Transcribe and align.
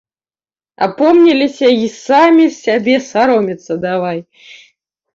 Апомніліся 0.85 1.69
й 1.81 1.87
самі 1.97 2.49
сябе 2.63 2.97
саромецца 3.11 3.73
давай. 3.89 4.19